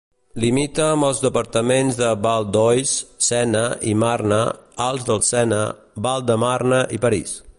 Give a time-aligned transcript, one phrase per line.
[0.43, 2.95] Limita amb els departaments de Val-d'Oise,
[3.27, 3.63] Sena
[3.93, 4.41] i Marne,
[4.89, 5.63] Alts del Sena,
[6.07, 7.41] Val-de-Marne i París.